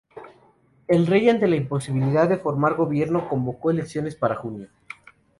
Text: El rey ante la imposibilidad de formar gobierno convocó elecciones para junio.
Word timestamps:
El 0.87 1.05
rey 1.05 1.29
ante 1.29 1.47
la 1.47 1.57
imposibilidad 1.57 2.27
de 2.27 2.39
formar 2.39 2.73
gobierno 2.73 3.29
convocó 3.29 3.69
elecciones 3.69 4.15
para 4.15 4.33
junio. 4.35 4.67